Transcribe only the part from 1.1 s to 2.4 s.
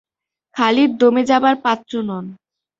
যাবার পাত্র নন।